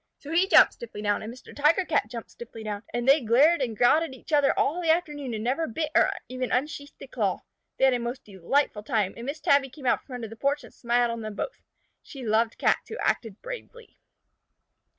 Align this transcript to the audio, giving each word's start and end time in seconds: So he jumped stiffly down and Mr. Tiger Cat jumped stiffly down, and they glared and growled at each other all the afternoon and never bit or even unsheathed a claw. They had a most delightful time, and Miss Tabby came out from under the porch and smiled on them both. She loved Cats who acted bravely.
So 0.17 0.31
he 0.31 0.47
jumped 0.47 0.73
stiffly 0.73 1.03
down 1.03 1.21
and 1.21 1.31
Mr. 1.31 1.55
Tiger 1.55 1.85
Cat 1.85 2.09
jumped 2.09 2.31
stiffly 2.31 2.63
down, 2.63 2.81
and 2.91 3.07
they 3.07 3.21
glared 3.21 3.61
and 3.61 3.77
growled 3.77 4.01
at 4.01 4.15
each 4.15 4.33
other 4.33 4.51
all 4.57 4.81
the 4.81 4.89
afternoon 4.89 5.35
and 5.35 5.43
never 5.43 5.67
bit 5.67 5.91
or 5.95 6.09
even 6.27 6.51
unsheathed 6.51 6.99
a 7.01 7.05
claw. 7.07 7.43
They 7.77 7.85
had 7.85 7.93
a 7.93 7.99
most 7.99 8.23
delightful 8.23 8.81
time, 8.81 9.13
and 9.15 9.27
Miss 9.27 9.39
Tabby 9.41 9.69
came 9.69 9.85
out 9.85 10.03
from 10.03 10.15
under 10.15 10.27
the 10.27 10.35
porch 10.35 10.63
and 10.63 10.73
smiled 10.73 11.11
on 11.11 11.21
them 11.21 11.35
both. 11.35 11.61
She 12.01 12.25
loved 12.25 12.57
Cats 12.57 12.89
who 12.89 12.97
acted 12.97 13.43
bravely. 13.43 13.99